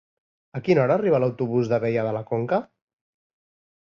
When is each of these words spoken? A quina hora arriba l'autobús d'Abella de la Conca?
A 0.59 0.59
quina 0.67 0.81
hora 0.85 0.95
arriba 0.99 1.19
l'autobús 1.23 1.69
d'Abella 1.73 2.05
de 2.07 2.13
la 2.17 2.23
Conca? 2.31 2.59